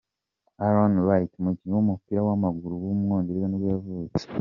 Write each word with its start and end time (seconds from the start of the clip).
Alan 0.65 0.93
Wright, 1.05 1.31
umukinnyi 1.39 1.73
w’umupira 1.75 2.19
w’amaguru 2.27 2.73
w’umwongereza 2.85 3.45
nibwo 3.47 3.67
yavutse. 3.73 4.23